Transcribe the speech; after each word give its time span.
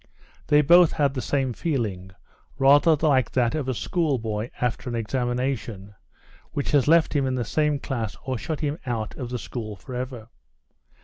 They 0.47 0.61
both 0.63 0.93
had 0.93 1.13
the 1.13 1.21
same 1.21 1.53
feeling, 1.53 2.09
rather 2.57 2.95
like 2.95 3.29
that 3.33 3.53
of 3.53 3.69
a 3.69 3.73
schoolboy 3.75 4.49
after 4.59 4.89
an 4.89 4.95
examination, 4.95 5.93
which 6.53 6.71
has 6.71 6.87
left 6.87 7.15
him 7.15 7.27
in 7.27 7.35
the 7.35 7.45
same 7.45 7.77
class 7.77 8.17
or 8.25 8.35
shut 8.39 8.61
him 8.61 8.79
out 8.87 9.15
of 9.17 9.29
the 9.29 9.37
school 9.37 9.75
forever. 9.75 10.27